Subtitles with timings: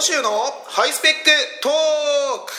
[0.00, 0.30] 野州の
[0.66, 1.72] ハイスペックトー
[2.46, 2.52] ク。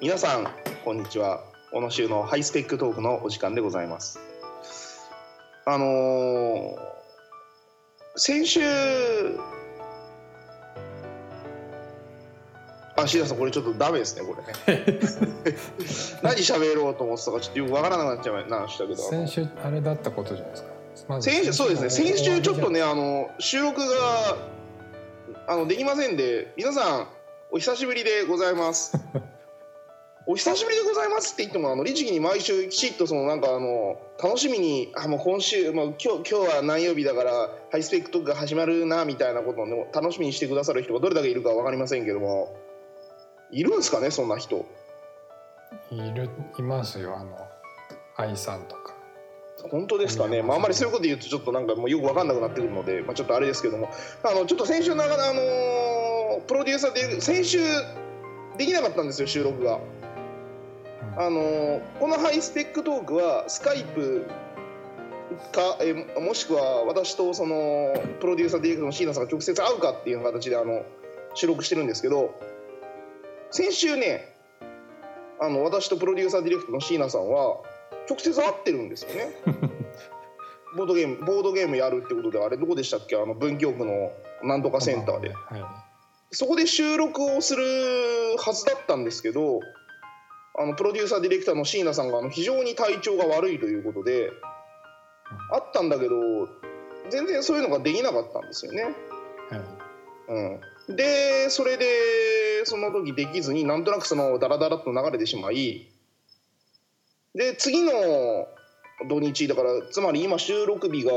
[0.00, 0.48] 皆さん
[0.82, 1.42] こんにちは。
[1.72, 4.18] 小野州のハイスペックトークのお時間でございます。
[5.66, 6.78] あのー、
[8.16, 8.60] 先週
[13.02, 14.74] あ、シーさんこれちょっとダメですねこれ。
[14.74, 14.98] ね
[16.22, 19.02] 何喋ろうと思ってたかちょっとよくわからなくなっちゃいましたけど。
[19.02, 20.68] 先週あれだったことじゃないですか、
[21.08, 21.90] ま、先週そうですね。
[21.90, 24.36] 先週ちょっとねあの収録が
[25.46, 27.08] あのできませんで皆さん
[27.50, 28.96] お久しぶりでございます。
[30.26, 42.54] お久しぶりでございますって言ってもあの律儀に毎週きちっとそのなんかあの楽しみにあもう今週もう今日今日は何曜日だからハイスペックトークが始まるなみたいなことを、ね、楽しみにしてくださる人がどれだけいるか分かりませんけども
[43.52, 44.66] いるんですかねそんな人。
[45.90, 46.28] いる
[46.58, 47.36] いますよあの
[48.16, 48.94] 愛さんとか。
[49.70, 53.90] 本当ですかね、まあ、あんまりそういうこと言うとちょっとなんかもうよく分かんなくなってくるので、まあ、ちょっとあれですけども。
[54.22, 57.58] あのちょっと先週のあのプロデューサーで先週
[58.56, 59.78] できなかったんですよ収録が。
[61.16, 64.26] あのこのハイスペックトークはスカイプ
[65.52, 70.84] かえもしくは私とそのプロデューサーディレクターの椎名さんが直接会うかっていう形であの
[71.34, 72.34] 収録してるんですけど
[73.50, 74.36] 先週ね
[75.40, 77.62] あの私とプロデューサーディレクターの椎名さんは
[78.08, 79.34] 直接会ってるんですよね。
[80.76, 83.16] ボードゲームボードゲームやるってことであれどこでしたっけ？
[83.16, 85.64] あの文京区のなんとかセンターで、はい、
[86.30, 87.64] そこで収録をする
[88.38, 89.60] はずだったんですけど
[90.56, 94.30] あのプロデューサーディレクターの椎名さんがあの非常に体調が悪いということで、
[95.52, 96.14] あったんだけど
[97.08, 98.84] 全然そういうのができなかったんですよね。
[99.50, 99.60] はい。
[100.88, 101.86] うん、でそれで
[102.64, 105.88] その時できずになんとなくそのダラダラと流れてしまい
[107.34, 107.92] で次の
[109.08, 111.12] 土日だからつまり今収録日が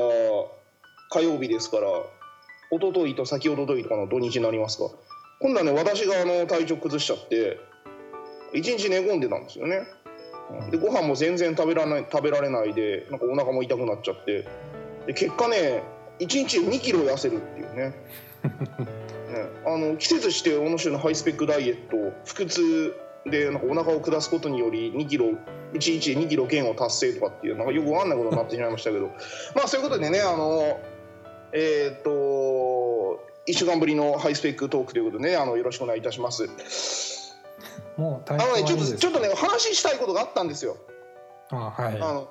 [1.11, 1.88] 火曜日ですから
[2.72, 4.85] 一昨日と先ほどといとかの土日になりますか。
[5.40, 7.59] 今度はね私があの体調崩しちゃって
[8.53, 9.84] 一日寝込んでたんですよね。
[10.72, 14.47] でご飯も全然食べられない食べられないでなんかお腹も痛くなっちゃって。
[15.06, 15.84] で結果ね
[16.19, 17.94] 1日2キロ痩せるっていうね、
[19.66, 22.95] あの季節して小野市のハイスペックダイエット腹痛
[23.25, 25.27] でなんかお腹を下すことにより2キロ
[25.73, 29.07] 1日で2キロ減を達成とかっていうなんかよくわかんないことになってしまいましたけど
[29.55, 30.79] まあそういうことでねあの
[31.51, 36.47] えー、っと1週間ぶりのハイスペックトークということでねあのよろしくお願いいたします。
[37.97, 40.77] もうあのねちょっとちょっとね話したいことがあったんですよ。
[41.50, 41.95] あはい。
[41.95, 42.29] あの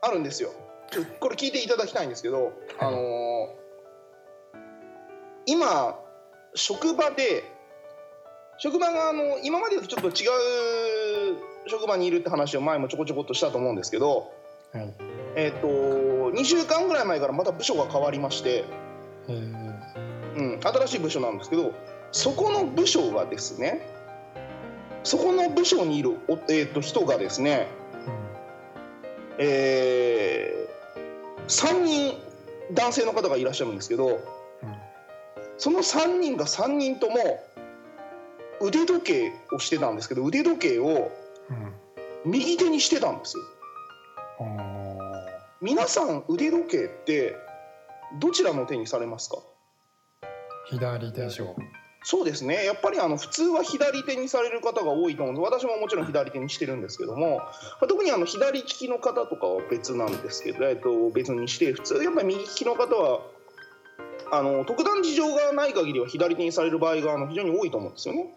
[0.00, 0.50] あるんですよ。
[1.20, 3.54] これ聞いていただきたいんですけど、はい、あの
[5.46, 5.98] 今
[6.54, 7.44] 職場で
[8.58, 11.38] 職場があの今までとちょっと違う
[11.68, 14.32] 職場にいるって話を前もちょこちょこっとしたと思うんですけど、
[14.72, 14.94] はい、
[15.36, 15.68] えっ、ー、と
[16.32, 18.64] 2週間ぐらい前からまた部署が変わりまして、
[19.28, 21.72] うん、新しい部署なんですけど
[22.10, 23.86] そこの部署がですね
[25.04, 27.68] そこの部署にいるお、えー、と人がですね、
[28.06, 32.18] うん、えー、3人
[32.72, 34.37] 男性の方がいらっしゃるんですけど
[35.58, 37.16] その3人が3人とも
[38.60, 41.10] 腕時計をしてたんですけど腕時計を
[42.24, 43.42] 右手にしてたんですよ。
[44.40, 44.58] うん、
[45.60, 47.36] 皆さん腕時計って
[48.20, 49.38] どちらの手にされますか？
[50.70, 51.62] 左でしょう。
[52.04, 52.64] そうですね。
[52.64, 55.62] やっぱりあの普通は左手にされる方が多いと思うんです。
[55.62, 57.40] 私ももちろん左手にしてるんですけども、
[57.88, 63.20] 特にあの左利きの方とかは別なんですけど、えっと、別にして普通やっぱり右利きの方は
[64.30, 68.34] あの特段事情がない限りは左手にされる場合があの非常に多いと思うんですよね。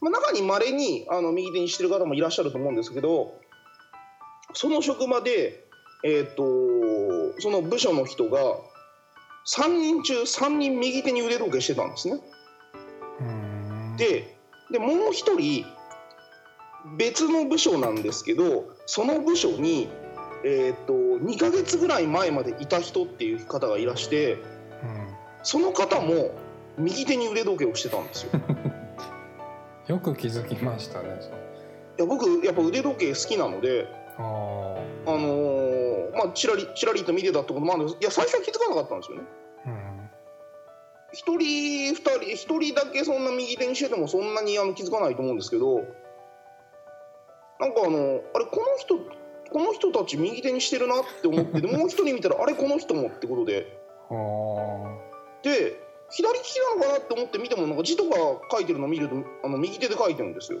[0.00, 3.34] まあ、中にまれにあの右手にしてる方もいらっしゃると思うんですけど
[4.52, 5.64] その職場で、
[6.04, 8.38] えーと、その部署の人が
[9.46, 12.20] 3人中3人右手に腕時計してたんですね。
[13.98, 14.36] で
[14.70, 15.64] でもう1人
[16.96, 19.88] 別の部署なんですけどその部署に、
[20.44, 20.92] えーと、と
[21.24, 24.38] 2ヶ月ぐらい前までいた人っていう方がいらして。
[25.44, 26.32] その方も
[26.76, 28.40] 右手に腕時計をしてたんですよ。
[29.86, 31.20] よく気づきましたね
[31.98, 33.86] いや僕やっぱ腕時計好きなので
[34.16, 34.22] あ
[35.06, 39.24] あのー、まあちらりちらりと見てたってこともあるんですいや最初は気づかなかったんですよね。
[41.12, 45.76] 一、うん、人二人一人だけそんな右手にしててもそんなにあの気づかないと思うんですけど
[47.60, 48.96] なんかあのあれこの人
[49.52, 53.78] この人たち右手にしてるなって思ってでもう一人見たらあれこの人もってことで
[55.44, 55.78] で
[56.10, 58.16] 左利きなのかなって思って見てもなんか字とか
[58.50, 60.60] 書いてるのを見るとあの右手で書いてるんですよ。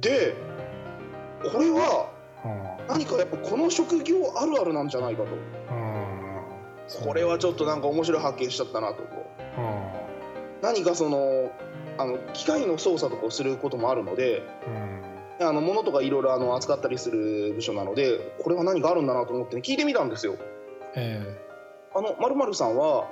[0.00, 0.34] で
[1.52, 2.10] これは
[2.44, 2.86] うん。
[2.86, 5.28] 何かやっぱこの職業あるあるなんじゃないかと。
[5.30, 7.04] うん。
[7.06, 9.02] これはちょっとなんか面白い発見しちゃったなと
[10.60, 11.50] 何かその
[11.98, 15.46] あの機械の操作とかをすることもあるのでうん。
[15.46, 20.36] あの物とかいろいろあの扱ったりする部署なのでこれは何かあるんだなと思って、ね、聞いてみたんですよ。
[20.94, 21.20] え
[21.96, 23.06] あのまるさんは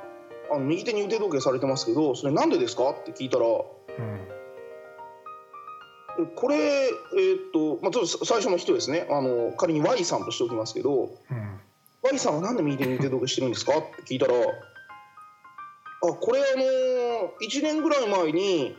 [0.52, 2.90] あの右手に腕時計されてますけどそれなんでですか？
[2.90, 3.48] って聞いたらえ
[3.98, 4.28] うん。
[6.24, 9.06] えこれ、えーっとまあ、ちょっと最初の人ですね。
[9.10, 11.60] あの仮に Y さんとしておきますけどうん。
[12.02, 13.78] Y さんはなんで右手に腕時計してるんですか？
[13.78, 16.64] って聞いたらあこれあの
[17.40, 18.76] 1年ぐらい前に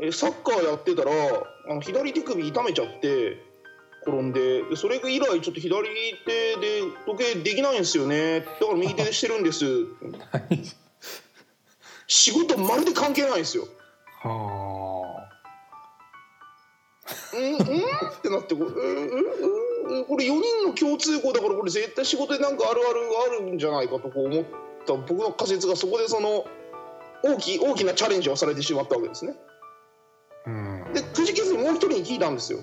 [0.00, 1.10] えサッカーやってたら
[1.68, 3.42] あの左手首痛めちゃって
[4.08, 5.88] 転んででそれ以来ちょっと左
[6.24, 9.64] 手で時計できないんですよねだから右手でしてるんです
[12.08, 13.68] 仕事まるで関係ないんですよ。
[14.22, 15.28] は
[17.34, 17.60] うんうんっ
[18.22, 24.44] てなってこれ、うんうんうんこれ4人の共通項だからこれ絶対仕事でなんかあるあるがあるんじゃないかと思っ
[24.86, 26.44] た僕の仮説がそこでその
[27.24, 29.34] 大きい大きなチャレンジをされてしまったわけですね。
[30.46, 30.52] あう
[30.90, 32.60] んでくじけずにもう一人に聞いたんですよ。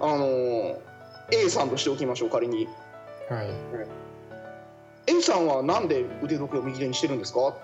[0.00, 0.76] うんあのー
[1.32, 2.66] A さんとしておきましょう仮に。
[3.28, 3.46] はい。
[5.06, 7.54] A さんはなんで腕時計を右手にしてるんですか？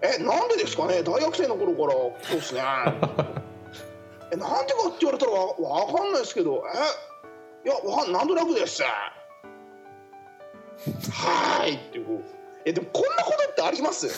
[0.00, 1.02] えなんでですかね？
[1.02, 1.92] 大学生の頃から。
[2.22, 2.62] そうですね。
[4.32, 5.46] えなんでかって言われたらわ
[5.84, 6.62] わかんないですけど。
[7.64, 8.82] えいやわかんなんとなくです。
[8.82, 12.20] はーいっていうこう。
[12.64, 14.08] えでもこんなことってあります？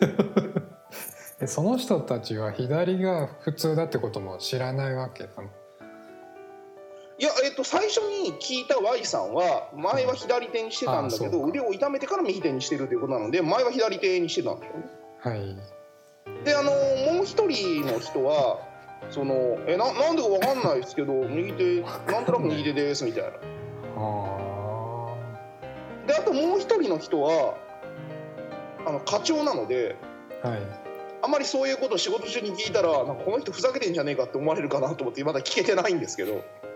[1.40, 5.24] えその人たちは左が普通だってことも知らないわけ
[7.20, 14.86] いや、えっと、最初に聞いた Y さんは前は左手にしてたんだけど腕を痛めてから右手にしてるということなので前は左手にしてたんでしょうね。
[15.18, 15.56] はい。
[16.44, 16.70] であの
[17.12, 18.60] もう一人の人は
[19.10, 23.28] そのえななんでかわかんないですけど右手なんとなく右手ですみたいな。
[23.98, 25.14] あ
[26.06, 27.54] であともう一人の人は
[28.86, 29.96] あの課長なので
[30.42, 30.60] あはい。
[31.22, 36.42] あんまりそういうことを仕事中に聞いたらなんかこの人ふざけてんじゃねえかって思われるかなと思ってまだ聞けてないんですけど。
[36.62, 36.69] あ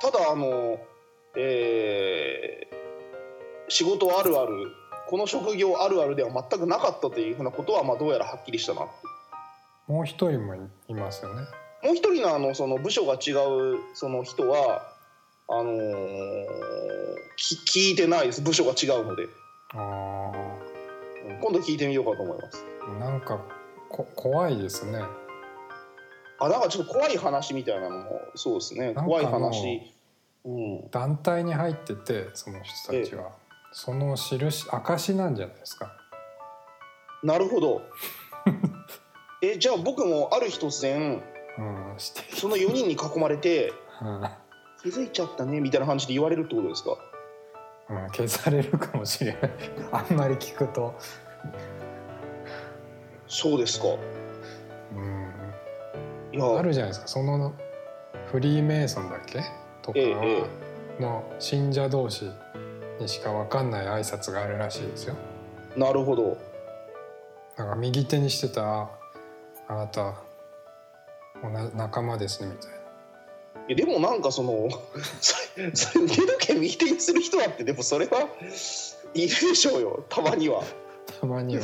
[0.00, 0.78] ただあの
[1.36, 2.78] えー
[3.70, 4.72] 仕事あるある
[5.08, 8.86] この職業あるあるでは全くなかったというふうなことはまあどうやらはっきりしたなー
[9.88, 10.58] もう一人もい
[10.88, 11.42] いますよね。
[11.82, 14.82] もう一人のあのその部署が違うその人は
[15.48, 16.46] あのー
[17.36, 18.42] き聞いてないです。
[18.42, 19.26] 部署が違うので。
[19.74, 20.32] あ
[21.28, 21.40] うん。
[21.40, 22.64] 今度聞いてみようかと思います。
[22.86, 23.40] あなんか
[23.88, 25.02] こ怖いですね
[26.40, 28.94] あなんかちょっと怖い話みたいなのもそうですね。
[28.94, 29.92] 怖い話。
[30.44, 30.90] うん。
[30.90, 33.32] 団体に入っててその人たちは、
[33.72, 35.92] その印証なんじゃないですか。
[37.22, 37.82] なるほど。
[39.42, 41.22] えじゃあ僕もある日突然
[41.58, 44.28] うんその4人に囲まれてうん。
[44.82, 46.96] 気づいちゃったねみたいな感じで言われるってことですか？
[47.90, 49.50] うん、消されるかもしれない。
[49.90, 50.94] あんまり聞くと、
[53.26, 53.86] そうですか
[56.58, 57.08] あるじゃないですか。
[57.08, 57.52] その
[58.30, 59.42] フリーメイソンだっけ？
[59.82, 59.98] とか
[61.00, 62.30] の信者同士
[63.00, 65.14] にしか分かんない挨拶があるらしいですよ。
[65.76, 66.36] なるほど。
[67.56, 68.88] なんか右手にしてたあ
[69.68, 70.14] あなた
[71.42, 72.70] おな仲間ですねみたい
[73.70, 74.68] えでもなんかその
[75.20, 78.20] それそれ腕時計右手にする人だってでもそれは
[79.14, 80.66] いるでしょうよたまには、な
[81.20, 81.62] たまには。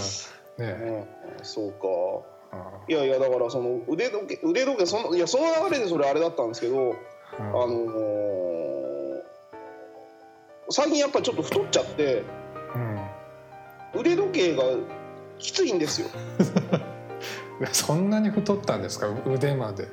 [0.59, 1.07] うねん、
[1.43, 1.79] そうか。
[1.87, 2.34] あ
[2.89, 6.97] いやいやだからその腕時計腕時計そのいやその流れでそれあれだったんですけど
[7.39, 8.35] ああのー
[10.71, 12.23] 最近やっぱりちょっと太っちゃって
[13.95, 14.01] うん。
[14.01, 14.63] 腕時計が
[15.39, 16.09] きついんですよ。
[17.73, 19.09] そんなに太ったんですか？
[19.27, 19.85] 腕まで。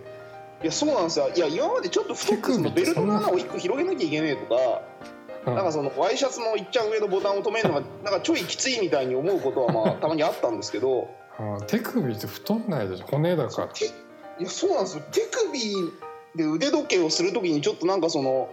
[0.63, 1.30] いやそうなんですよ。
[1.36, 13.06] いや今までちょっと太ってベルトの穴を一個広げなきゃいけねえとかなんかそのワイシャツのいっちゃん上のボタンを止めるのがなんかちょいきついみたいに思うことはまあたまにあったんですけどあ手首って太んないでしょ。
[13.08, 13.68] 骨だから。
[13.70, 13.90] 手い
[14.40, 15.04] やそうなんですよ。
[15.12, 15.60] 手首
[16.36, 18.50] で腕時計をするときにちょっとなんかその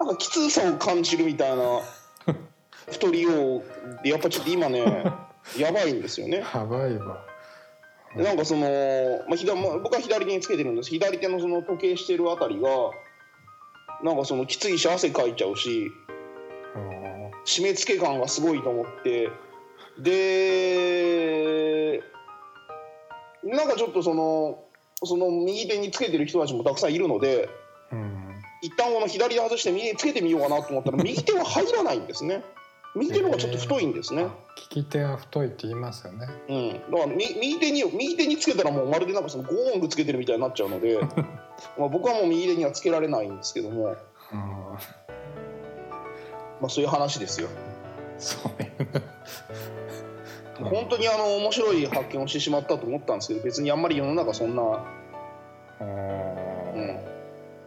[0.00, 1.80] なんかきつさを感じるみたいな
[2.90, 3.64] 太りよう
[4.02, 5.04] でやっぱちょっと今ね
[5.58, 6.44] やばいんですよね。
[6.54, 7.24] やばいわ。
[8.16, 10.90] でなんかその、まあ、左まあ僕は左手につけてるんです。
[10.90, 12.70] 左手のその時計してるあたりが
[14.02, 15.90] なんかそのきついし汗かいちゃうし
[16.74, 19.30] うん締め付け感がすごいと思って
[19.98, 22.02] で
[23.44, 24.64] なんかちょっとその
[25.04, 27.48] その右手につけてる人たちもたくさんいるので
[27.92, 28.22] うん。
[28.62, 32.42] 一旦この左手外して右手につけてみようかなと思ったら右手は入らないんですね。
[32.96, 34.34] 右手の方がちょっと太いんですね、あ
[34.74, 36.26] 利き手は太いって言いますよね。
[36.48, 40.98] うん、だからみ右手に右手につけたらもうまるでなんかそのゴーングつけてるみたいになっちゃうので
[41.78, 43.94] まあ僕はもう右手にはつけられないんですけども、
[44.32, 44.38] うん。
[46.58, 47.48] まあ、そういう話ですよ
[48.18, 49.02] そういう
[50.60, 54.62] うん本当にあの面白い発見をしてしまったと思ったんですけど別にあんまり世の中そんな、
[55.80, 57.00] うんうん、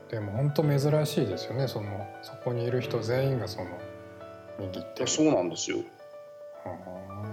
[0.10, 1.68] でも本当珍しいですよね。
[1.68, 3.70] そのそこにいる人全員がその
[4.60, 5.82] 右手そうなんですよ、う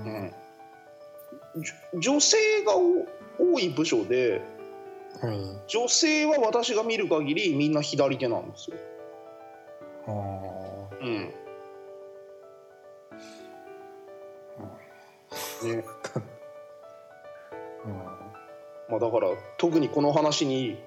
[0.05, 2.01] うん。
[2.01, 4.43] 女性がお多い部署で
[5.21, 5.39] はい。
[5.67, 8.77] 女性は私が見る限りみんな左手なんですよ、
[10.07, 10.11] あ
[11.01, 11.35] うん
[15.65, 15.73] ね。
[15.73, 15.85] ー
[17.87, 17.93] うん。
[18.89, 20.83] まあ、だから特にこの話に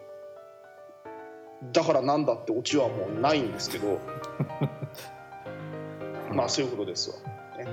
[1.74, 4.00] だからなんだってオチはもうないんですけど。
[6.32, 7.18] まあそういうことですわ、
[7.58, 7.66] ね、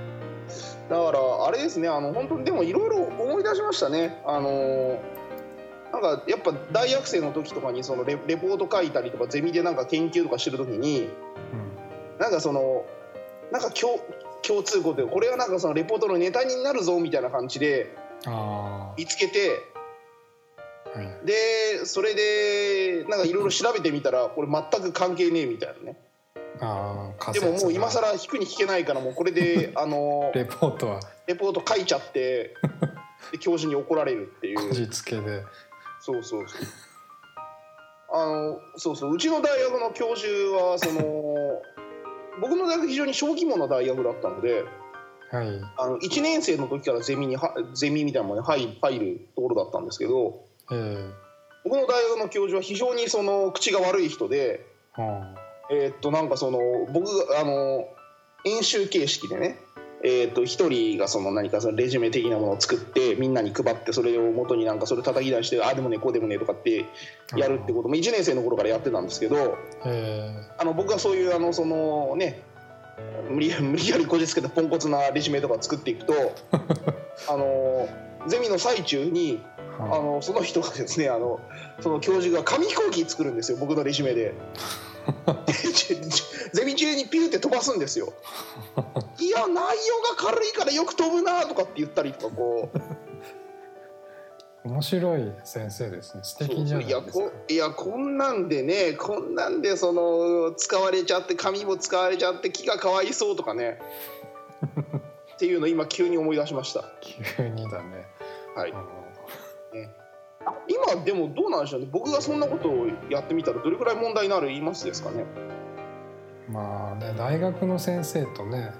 [0.89, 4.21] だからあれですねあの本当にでもいろいろ思い出しましたね。
[4.25, 4.99] あの
[5.91, 11.09] なんかやっぱ大学生の時とかにそのレレポート書いたりとかゼミでなんか研究とかしてる時に
[12.19, 12.85] なんかその
[13.51, 13.99] なんか共
[14.47, 17.93] 共通項でこれはなんかそのレポートのネタになるぞみたいな感じで
[18.97, 19.77] 見つけてあ
[20.97, 21.25] はい。
[21.25, 25.97] でそれでなんかいろいろ調べてみたらこれ全く関係ねえみたいなね。
[26.59, 30.99] ああでももう今更引くに引けないからもうこれで あのレポートは。
[31.27, 32.55] レポート書いちゃって
[33.31, 34.69] で教授に怒られるっていう。
[34.69, 35.43] こじつけで。
[35.99, 36.61] そうそうそう。
[38.09, 39.13] あのそうそう。
[39.13, 41.61] うちの大学の教授はその
[42.41, 44.63] 僕の大学非常に小規模な大学だったので
[45.29, 45.61] はい。
[45.77, 51.27] あの1年生の時からゼミにはゼミみたいなものに入入るところだったんですけどええ。
[51.63, 55.35] 僕の大学の教授は非常にその口が悪い人であ。
[55.69, 56.59] えーっとなんかその
[56.93, 57.87] 僕があの
[58.45, 59.59] 演習形式でね
[60.07, 66.85] えーっと一人がその何かそのレジュメ的なものを作ってみんなに配ってそれを元になんかそれ叩き出してああでもねこうでもねとかって
[67.33, 72.41] あやるってことも1年生の頃からやってたんですけどえあの僕がそういうあのそのね
[73.29, 76.13] 無理 無理やりこじつけたポンコツなレジュメとか作っていくと
[77.27, 77.89] あの
[78.27, 79.41] ゼミの最中に
[79.79, 81.41] えあのその人がですねあの
[81.81, 84.33] その教授が紙飛行機作るんですよ僕のレジュメで。
[86.53, 88.13] ゼミ中にピューって飛ばすんですよ。
[89.19, 92.77] いや内容が軽いからよく飛ぶなとかって言ったりとかこう。
[94.67, 96.23] 面白い先生ですね。
[96.23, 97.11] 素敵じゃないですか。
[97.11, 103.79] こいやこんなんでねこんなんでその使われちゃって紙も使われちゃって木がかわいそうとかね。
[105.35, 106.83] っていうの今急に思い出しました。
[107.01, 108.07] 急にだね、
[108.55, 108.71] はい。
[108.71, 109.06] うん
[110.67, 111.87] 今でもどうなんでしょうね。
[111.91, 115.25] 僕がそんなことをやってみたらどれくらい問題になる言いますですかね。
[116.49, 118.71] まあね大学の先生とね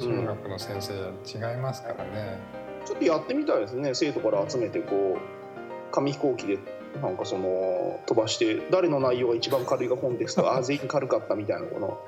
[0.00, 0.08] うん。
[0.22, 2.38] 中学の先生は違いますからね、
[2.84, 3.94] ちょっとやってみたいですね。
[3.94, 6.58] 生徒から集めてこう紙飛行機で
[7.00, 11.98] なんかその飛ばして誰の内容が一番軽いかコンテスト あ全員軽かったみたいなこの、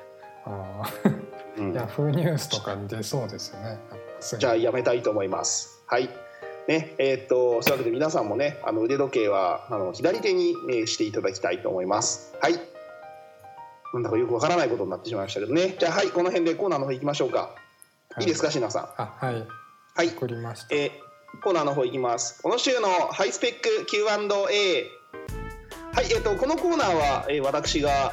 [0.44, 0.82] あ
[1.56, 1.72] うん。
[1.72, 3.78] あヤフーニュースとかに出そうですよね。
[4.38, 5.82] じゃあやめたいと思います。
[5.86, 6.08] はい
[6.68, 12.34] ねえーっとそういうわけで皆さんもねあの腕時計はあの左手に、ね、していただきたいと思います。
[12.40, 12.54] はい。
[13.94, 15.76] なんだかよくわからないことになってしまいましたけどね。
[15.78, 17.54] じゃあはいこの辺でコーナーの方行きましょうか、
[18.20, 19.02] い、いですか椎名さん？
[19.02, 19.46] あはい。
[19.94, 20.08] はい。
[20.08, 20.90] 送りました、えー
[21.42, 22.40] コーナーの方いきます。
[22.42, 24.06] この週のハイスペック Q&A
[25.92, 28.12] はいえっ、とこのコーナーは、えー私が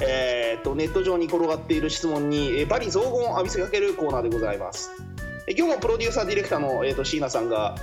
[0.00, 5.11] えー、とネット上に転がっている質問に、えー、バリ雑言を浴びせかけるコーナーでございます、えー
[5.56, 7.76] 今日もプロデューサーディレクターの、えー、と椎名さんが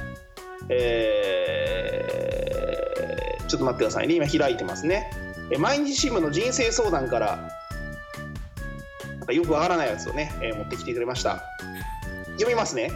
[0.69, 4.13] えーちょっと待ってくださいね。
[4.13, 5.09] 今開いてますね、
[5.51, 7.49] え毎日新聞の人生相談から
[9.17, 11.41] なんかよくわからないやつをね、えー持ってきてくれました。
[12.33, 12.91] 読みますね。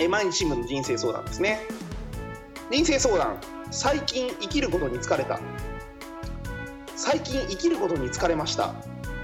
[0.00, 1.60] えー毎日新聞の人生相談ですね。
[2.70, 3.38] 人生相談。
[3.70, 5.40] 最近生きることに疲れた。
[6.96, 8.72] 最近生きることに疲れました。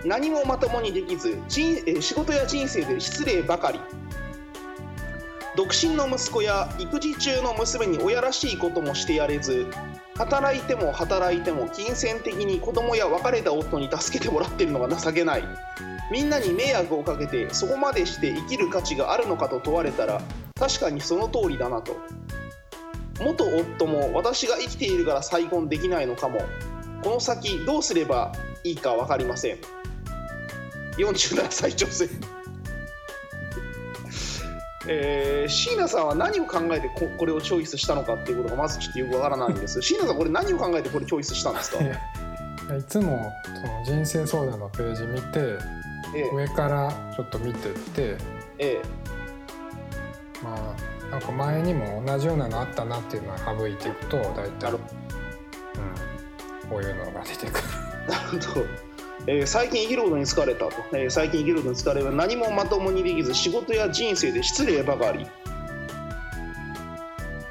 [0.04, 3.80] 何もまともにできず人え仕事や人生で失礼ばかり。
[5.56, 9.66] 独身の息子や育児中の娘に親らしいこともしてやれず
[10.16, 15.44] 働いても働いても金銭的に子供や別れた夫に助けてもらってるのが情けない。
[16.12, 20.20] みんなに迷惑をかけてそこまでして生きる価値があるのかと問われたら
[20.54, 21.96] 確かにその通りだなと。
[23.20, 26.40] 元夫も私が生きているから再婚できないのかも。
[27.02, 28.32] この先どうすれば
[28.64, 29.58] いいか分かりません。
[30.96, 32.08] 47歳女性。
[34.86, 39.80] えー、椎名さんは何を考えてここれをチョイスしたのかっていうことがまずちょっとよくわからないんです。
[39.82, 41.78] 椎名さんこれ何を考えてこれチョイスしたんですか？
[42.76, 45.58] いつもその人生相談のページ見て
[46.14, 46.30] ええ。
[46.34, 48.16] 上からちょっと見てって
[48.58, 48.80] え
[50.42, 54.78] まあなんか前にも同じようなのあったなっていうのは省いていくと大体、うん、
[56.68, 57.64] こういうのが出てくる。
[58.06, 58.66] え なるほど、
[59.26, 65.26] えー最近生きることに疲れたと、えー最近生きることに疲れは何もまともにできず仕事や人生で失礼ばかり。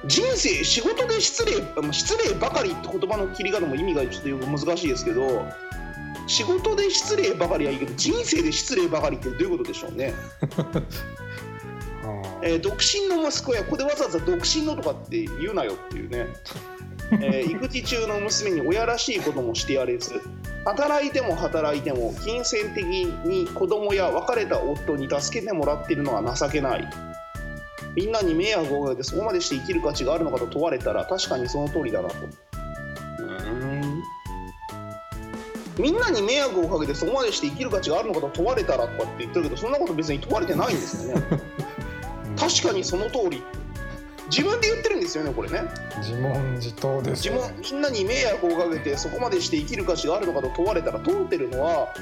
[0.06, 5.46] 人生仕事で失礼まあ失礼ばかりって言葉の切り方も意味がちょっとよく難しいですけど
[6.28, 10.14] 仕事で失礼ばかりはいいけど人生で失礼ばかりってどういうことでしょうね？
[12.04, 12.08] う
[12.44, 16.28] んえー独身の息子やここでわざわざ独身のとかって言うなよっていうね、
[17.22, 20.22] えー育児中の娘に親らしいこともしてやれず
[20.66, 26.90] 働いても働いても金銭的に子供や別れた夫に助けてもらっているのは情けない。
[27.96, 32.16] みんなに迷惑をかけてそこまでして生きる価値があるのかと問われたら確かにその通りだなと。
[32.16, 34.04] うーん。
[35.80, 41.24] みんなに迷惑をかけてそこまでして生きる価値があるのかと問われたらとかって言ってるけどそんなこと別に問われてないんですよね。
[42.38, 43.44] 確かにその通り
[44.34, 45.62] 自分で言ってるんですよねこれね。
[45.98, 47.30] 自問自答です。
[47.30, 47.38] ね。
[47.38, 51.94] 分みんなに迷惑をかけてそこまでして生きる価値があるのかと問われたら問うてるのは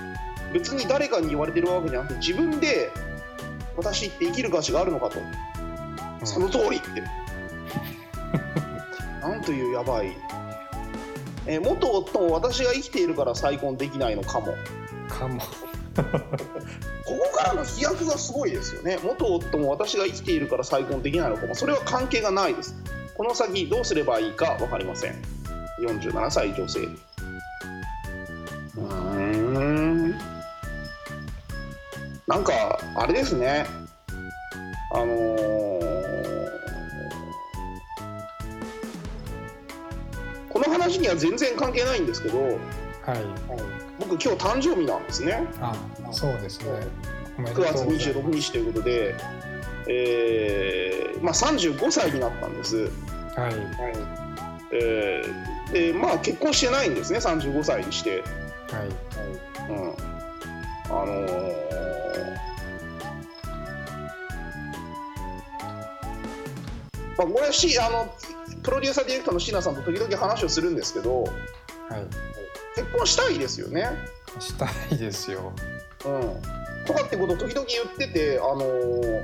[0.53, 2.89] 別に誰かに言われてるわけじゃなくて自分で
[3.75, 5.19] 私って生きる価値があるのかと。
[5.19, 5.23] う
[6.23, 6.25] ん。
[6.25, 7.03] その通りって。
[9.21, 10.15] なんというやばい、
[11.51, 14.55] えー元夫も私が生きているから再婚できないのかも。
[15.09, 15.41] かも。
[15.41, 15.43] こ
[17.05, 18.97] こからの飛躍がすごいですよね。
[19.03, 21.53] 元夫も私が生きているから再婚できないのかも。
[21.53, 22.73] それは関係がないです。
[23.17, 25.21] この先どうすればいいか分かりません。
[25.81, 26.79] 47歳女性。
[26.79, 30.11] うーん。
[32.27, 33.65] なんかあれですね。
[34.93, 35.60] あのー
[40.91, 42.57] この話には全然関係ないんですけどはい。
[43.99, 45.75] 僕今日誕生日なんですねあ、
[46.11, 46.65] そうですね。
[47.37, 49.15] おめで9とう月ございます26日ということで、
[49.87, 52.89] えーまあ、35歳になったんです、はい。
[54.73, 58.23] えーでまあ結婚してないんですね35歳にして、はい。
[59.69, 59.93] うん、
[60.89, 61.61] あのー
[67.17, 68.13] まあ、これはしあの
[68.63, 71.31] プロデューサーディレクターの椎名さんと時々話をするんですけどはい。
[72.75, 73.85] 結婚したいですよね、
[74.39, 75.51] したいですよ。
[76.05, 79.23] うん、とかってことを時々言ってて、あのー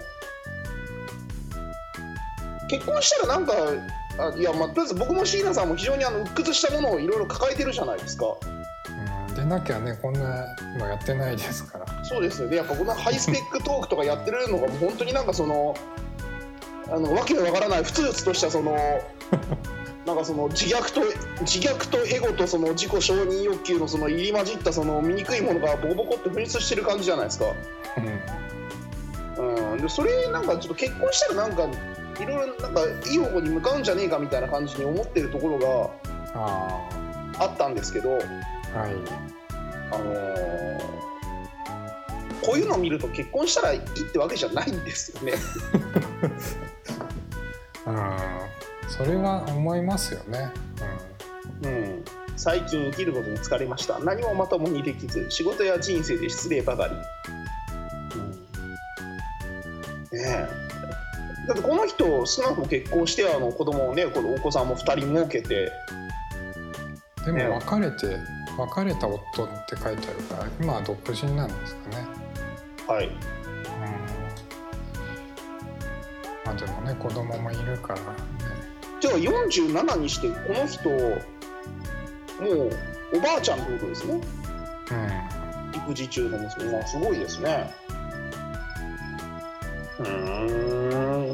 [2.69, 3.53] 結婚したらなんか
[4.19, 8.25] あいや、まあ、とりあえず僕も椎名さんも非常にあの鬱屈したものをいろいろ抱えてるじゃないですか
[9.29, 12.03] うん、でなきゃね、こんなのやってないですから。
[12.03, 15.75] そうですよねやっぱこのハイスペックトークとかやってるのがもう本当になんかその
[16.89, 18.75] あのわけのわからないふつふつとしたその
[20.05, 21.01] なんかその自虐と
[21.41, 27.45] 自虐とエゴとその自己承認欲求のその入り混じったその醜いものがボコボコって噴出してる感じじゃないですか。
[29.37, 29.71] うん。
[29.73, 31.63] うん、でそれなんかちょっと結婚したらなんか
[32.19, 35.91] いろいろなんかいい方向に向かうんじゃねえかみたいな感じに思ってるところ
[36.33, 36.87] あ
[37.37, 38.17] があったんですけど、
[38.73, 38.79] あ。
[38.79, 38.93] はい。
[39.91, 40.57] あのー
[42.47, 45.33] こういうのを見ると結婚したらいいってわけじゃないんですよね。
[47.85, 47.93] うん。
[48.87, 50.51] それは思いますよね。
[51.63, 52.03] うん、
[52.35, 53.99] 最近生きることに疲れました。
[53.99, 56.95] 何もまともにできず仕事や人生で失礼ばかり、
[60.11, 60.47] うん、ねえ。
[61.47, 65.71] だってこの人少なくとも結婚してあの子供をねこのお子さんも2人設けて。
[67.25, 67.33] うん。
[67.35, 68.19] でねも別れて、
[68.57, 72.05] 別れた夫って書いてあるから、今は独身なんですかね。
[72.87, 73.07] はい。
[73.07, 73.13] うん。
[76.45, 77.99] まあでもね、子供もいるから
[79.15, 79.21] ね。
[79.21, 80.97] じゃあ47にしてこの人も
[82.65, 82.69] う
[83.15, 84.13] おばあちゃんってことですね。
[84.13, 85.77] うん。
[85.77, 87.71] 育児中の娘まあすごいですね。
[89.99, 91.33] うー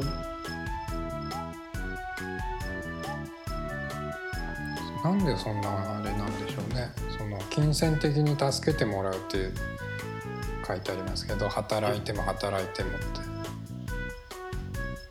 [5.02, 6.90] なんでそんなあれなんでしょうね。
[7.18, 9.50] その金銭的に助けてもらうって
[10.66, 13.06] 書いてありますけど働いても働いてもって、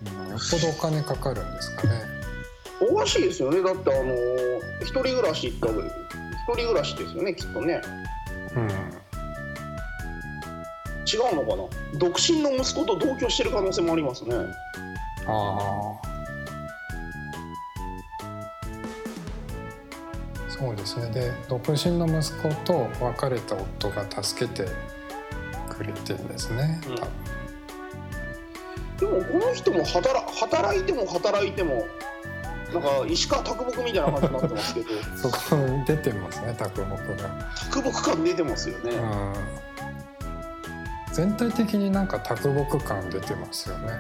[0.10, 2.23] うん、よっぽどお金かかるんですかね
[3.04, 3.62] おかしいですよね。
[3.62, 4.16] だってあの
[4.80, 7.82] 一人暮らしって一人暮らしですよねきっとね。
[8.56, 8.70] うん。
[11.06, 12.00] 違うのかな。
[12.00, 14.34] 独身の息子と同居してる可能性もありますね。
[15.28, 16.08] ああ。
[20.48, 21.12] そうですね。
[21.12, 24.66] で独身の息子と別れた夫が助けて
[25.70, 26.96] くれてるんですね、うん。
[28.98, 31.86] でもこの人も働働いても働いても
[32.74, 34.88] なんか石川啄木みたいな感じになってますけど。
[35.18, 36.88] そこに出てますね卓木
[37.22, 37.30] が。
[37.72, 39.34] 啄木感出てますよね、うん。
[41.14, 43.94] 全体的になんか卓木感出てますよね。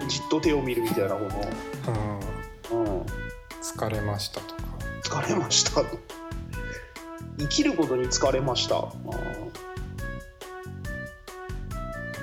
[0.00, 1.24] うん、じっと手を見るみたいなこう
[2.74, 2.84] ん。
[2.84, 3.02] の、うん、
[3.62, 4.62] 疲れましたとか。
[5.02, 5.82] 疲れました。
[7.38, 8.76] 生きることに疲れました。
[8.76, 9.68] あー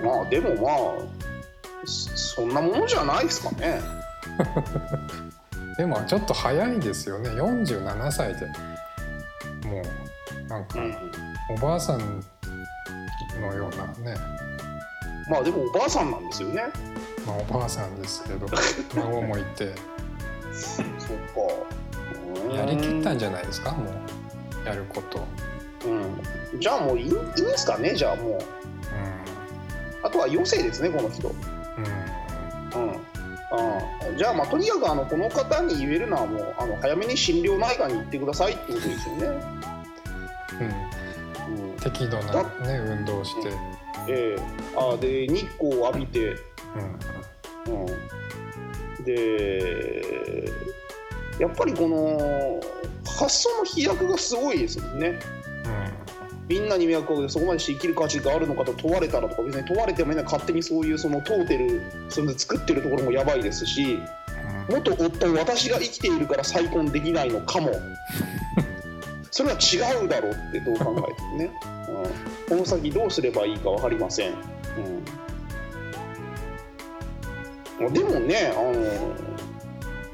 [0.03, 3.79] まあでもまあそそんなものじゃないですかね
[5.77, 7.29] でもちょっと早いですよね。
[7.29, 8.45] 47歳で。
[9.67, 10.95] もうなんかうん。
[11.49, 11.99] おばあさん
[13.41, 14.17] のようなね。
[15.29, 16.63] まあでもおばあさんなんですよね。
[17.25, 18.47] まあおばあさんですけど
[18.95, 19.73] 孫もいて。
[20.53, 20.85] そっ
[22.47, 22.55] か。
[22.55, 23.71] やりきったんじじゃないですか？
[23.71, 23.83] も
[24.63, 25.25] うやること。
[25.85, 26.59] うん。
[26.59, 27.93] じゃあもういいいいんですかね？
[27.95, 28.33] じゃあもう。
[28.33, 28.37] う
[30.03, 31.33] あとは余生ですねこの人
[34.17, 39.27] じゃあまあとにかくあのこの方に言えるのはもうあの早めに心療内科に行ってくださいってことですよね。
[40.59, 40.63] う
[41.53, 41.69] ん。
[41.69, 41.77] うん。
[41.79, 43.49] 適度なね運動して。
[44.07, 44.41] ええ。
[44.77, 46.35] あで日光を浴びて、
[47.67, 47.81] うん。
[47.81, 50.51] うん、で
[51.39, 52.61] やっぱりこの
[53.17, 55.19] 発想の飛躍がすごいですもんね。
[56.47, 63.99] みんなに迷惑をかけてそこまでして生きる価値があるのかと問われたらとか別に問われてもみんな勝手にそういうその問うてるそれで作ってるところもやばいですし
[64.69, 67.71] 元夫私が生きているから再婚できないのかも。
[69.35, 71.51] それは違うだろうってどう考えてもね、
[72.49, 74.33] うん、この先どうすればいいか分かりません、
[77.79, 78.71] うん、でもねあの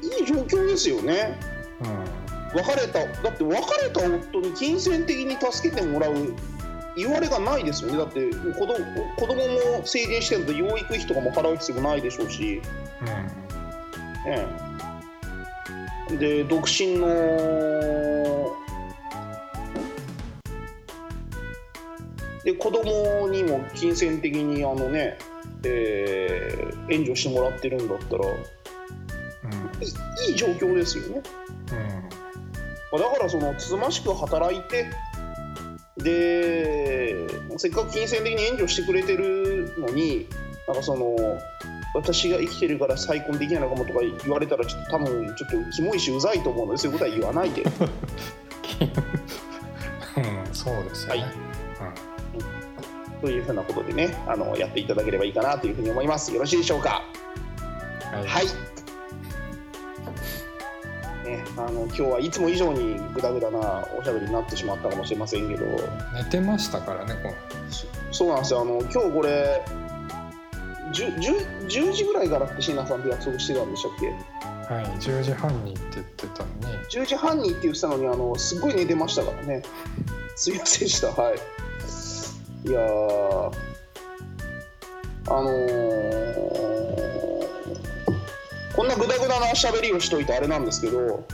[0.02, 1.38] いい状況ですよね。
[1.82, 2.21] うん
[2.54, 3.06] 別れた。
[3.22, 6.14] だって別れた夫に金銭的に助けてもらう
[6.96, 7.98] 言われがないですよね。
[7.98, 8.74] だって子供
[9.16, 12.60] 子供も成人してると養育費とかも払う必要もないでしょうし、
[14.26, 14.46] ね
[16.10, 17.06] え、で独身の
[22.44, 25.16] で子供にも金銭的にあのね、
[25.64, 29.82] えー援助してもらってるんだったらいうん。
[29.82, 31.22] いいい状況ですよね。
[31.70, 32.01] まあ
[32.98, 34.90] だからそのつつましく働いて
[35.96, 37.26] で
[37.58, 40.26] せっかく金銭的に援助してくれてるのに
[40.66, 41.16] なんかその
[41.94, 47.62] 私が生きてるから再婚できないのかもとか言われたらちょっと多分ちょっとキモいしうざいと思うのでそういうことは言わないで。
[50.16, 51.24] うんそうですよね、
[53.22, 56.32] というふうなことでねあのやっていただければいいかなというふうに思います。
[56.34, 57.02] よろしいでしょうか？
[58.12, 58.71] うんはい
[61.56, 65.64] あの今日はいつも以上にグダグダなおしゃべりになってしまったかもしれませんけど。
[66.14, 67.30] 寝てましたからねこ
[68.10, 68.62] そうなんですよ。
[68.62, 69.62] あの今日これ
[70.92, 74.08] 10, 10, 10時ぐらいからって椎名さんと約束してたんでしたっけ？
[74.74, 76.78] のはい10時半にって言ってたのに。
[76.90, 79.62] 10時半にって言ってたのにあのすっごい寝てましたからね。
[80.36, 81.08] すいませんでした。
[81.08, 81.34] はい。
[82.68, 83.52] いやー
[85.28, 86.32] あのー
[88.74, 91.26] こんなグダグダな喋りをしといてあれなんですけど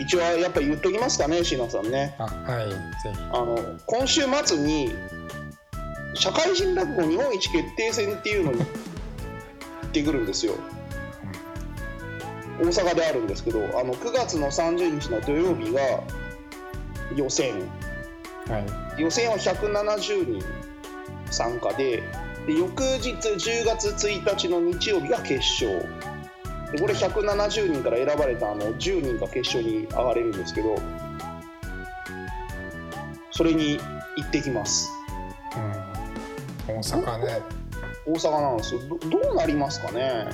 [0.00, 2.14] 一応やっぱり言っときますかね椎名さんね。
[2.18, 2.76] あはいぜ
[3.12, 3.18] ひ。
[3.32, 4.90] あの今週末に
[6.14, 8.64] 社会人落語日本一決定戦っていうのに行
[9.86, 10.54] ってくるんですよ。
[12.60, 15.80] 大阪であるんですけどあの9月の30日の土曜日が
[17.16, 17.54] 予選。
[18.48, 18.58] は
[18.98, 19.02] い。
[19.02, 20.44] 予選は170人
[21.30, 22.02] 参加で
[22.46, 25.80] で翌日10月1日の日曜日が決勝。
[25.80, 26.11] で
[26.78, 30.76] これ170人から選ばれたあの10人が決勝に上がれるんですけど
[33.30, 33.78] それに
[34.16, 34.90] 行ってきます。
[36.68, 37.40] うん、大阪ね。
[38.06, 38.80] 大阪なんですよ。
[38.88, 40.28] どどうなりますかね。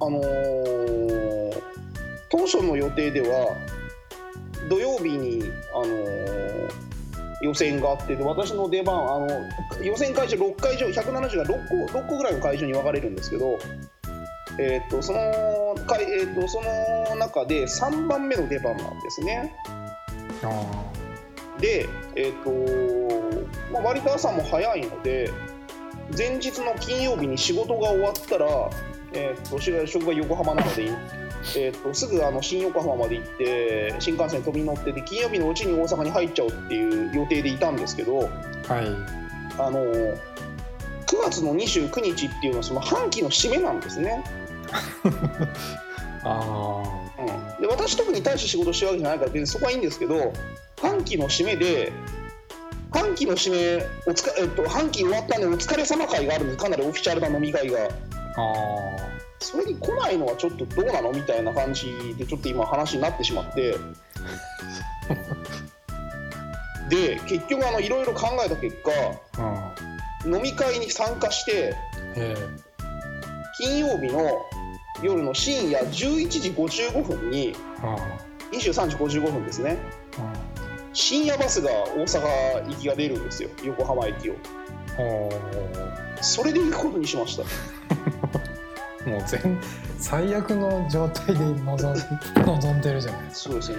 [0.00, 1.62] あのー
[2.30, 3.56] 当初の予定では
[4.68, 5.42] 土曜日に、
[5.74, 6.87] あのー
[7.42, 9.28] 予選があってで私の出番あの
[9.82, 13.58] 予選会場6会場170が6個 ,6 個ぐらいの会場に分かれるんですけど、
[14.58, 19.54] えー、とその会えー、とその中で3番目の出番なんですね。
[20.42, 20.98] あ
[21.60, 25.30] で、えーとまあ、割と朝も早いので
[26.16, 28.46] 前日の金曜日に仕事が終わったら、
[29.12, 30.90] えー、とし職場横浜なので、
[31.56, 38.28] えー、とすぐあの新横浜まで行って新幹線飛び乗ってで金曜日のうちに大阪に入っちゃおうっていう予定でいたんですけど、
[38.68, 38.86] あはい。
[39.58, 40.16] あの9
[41.22, 44.22] 月の29日っていうのはその半期の締めなんですね。
[46.24, 46.82] あ
[47.18, 50.32] うん、で私特に大して仕事してるわけじゃないから別にそこはいいんですけど
[50.82, 51.92] 半期の締めで
[52.92, 56.58] 半期の締めおつか、えっと、半期終わったんでお疲れ様会があるんです。
[56.58, 57.78] かなりオフィシャルな飲み会が。
[57.84, 57.88] あ
[58.36, 63.76] あそれに来ないのはちょっとどうなのみたいな感じでちょっと今話になってしまって。
[66.88, 68.90] で結局あのいろいろ考えた結果
[70.24, 70.34] うん。
[70.34, 71.74] 飲み会に参加して
[72.16, 72.34] え。
[73.58, 74.46] 金曜日の
[75.02, 77.96] 夜の深夜11時55分にえあ
[78.52, 79.76] 23時55分ですね。
[80.18, 80.32] あ
[80.94, 83.50] 深夜バスが大阪行きが出るんですよ。
[83.64, 84.32] 横浜駅を。
[84.32, 84.38] うん
[84.98, 85.30] お
[86.20, 87.44] それで行くことにしました。
[87.44, 87.46] ー
[89.08, 89.58] もう全
[89.98, 93.76] 最悪の状態で臨ん望んでるじゃないですそうですね。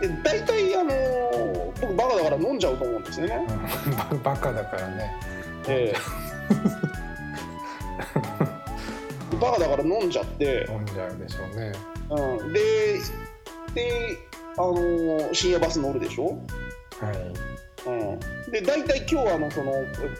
[0.00, 3.46] で大体あのー僕バカだから飲んじゃうと思うんですよね、
[3.96, 5.14] か、うん、バ バカだからね。
[5.68, 5.98] ええ。
[9.40, 11.72] バカだから飲んじゃって、飲んじゃうでしょうね。
[12.10, 12.60] うん、で
[13.74, 14.18] で、
[14.56, 16.38] あのー深夜バス乗るでしょ、
[17.00, 17.16] はい。
[17.86, 18.18] うん、
[18.54, 19.72] で大体今日あのその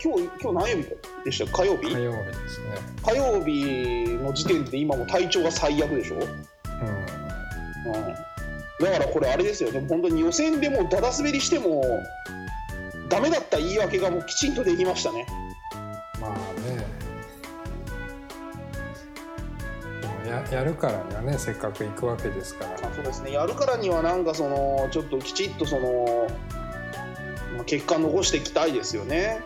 [0.02, 1.52] 今日今日何曜日でした？
[1.52, 1.94] 火曜日？
[1.94, 2.66] 火曜日ですね。
[3.06, 6.32] 火曜日の時点で今も体調が最悪でしょ、うん、うん。
[8.80, 9.70] だからこれあれですよ。
[9.70, 11.84] ね本当に予選でもうダダ滑りしても
[13.08, 15.26] ダメだった言い訳がもうきちんとできましたね。
[16.20, 16.84] まあね。
[20.26, 22.70] ややるからにはねせっかく行くわけですから。
[22.80, 23.30] まあそうですね。
[23.30, 26.26] やるからにはなんかそのちょっときちっとその、
[27.54, 29.40] まあ、結果残していきたいですよね、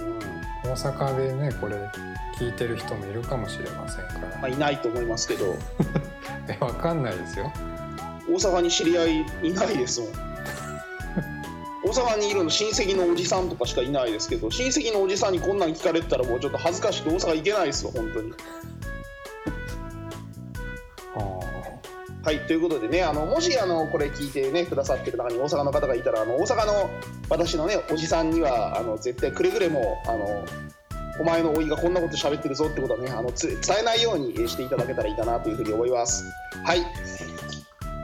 [0.00, 0.06] うん。
[0.08, 0.20] うん
[0.72, 1.76] 大阪でねこれ
[2.38, 4.38] 聞いてる人もいるかもしれませんから。
[4.38, 5.56] まあ、いないと思いますけど。
[6.48, 7.52] えわかんないですよ。
[8.28, 10.30] 大阪に知り合いいないですもん。
[11.82, 18.32] 大阪にいるの親戚のおじさんとかしかいないですけど親戚のおじさんにこんなん聞かれてたらもうちょっと恥ずかしくて大阪行けないですよ本当に
[22.22, 26.90] はいということでねあのもしあのこれ聞いてねくださってる中に大阪の方がいたらあの大阪の
[27.30, 30.44] 私のねおじさんにはあの絶対くれぐれもあの
[31.20, 36.24] お前の老いがこんなこと喋ってるぞってことはねあのつ伝えないようにえしていただけたらいいかなというふうに思います。
[36.64, 36.80] はい。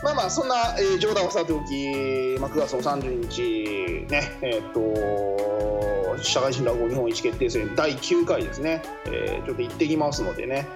[0.03, 10.67] まあまあそんな、えー冗談はさておき、まあ、9月の30日ねえーっと社会人落語日本一決定戦第9回ですね、えーちょっと行ってきますのでね、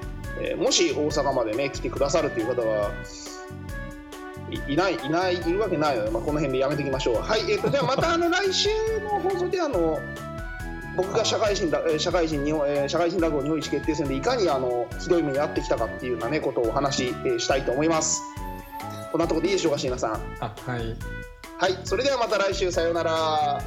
[0.41, 2.91] えーもし大阪までね来てくださるという方は
[4.51, 7.17] いいないいないいるわけないので、まあ、この辺でやめていきましょう。
[7.17, 8.69] はいえーっとじゃあまたあの来週
[9.03, 9.99] の放送であの
[10.97, 18.23] 僕が社会人だえー社会人日本、えー社会人落語日本一決定戦でいかにあのひどい目に遭ってきたかっていうようなねことをお話し、えーしたいと思います。
[19.13, 20.13] こんなところでいいでしょうか椎名さん。
[20.41, 20.97] あはい。
[21.59, 22.73] はいそれではまた来週。
[22.73, 23.61] さようなら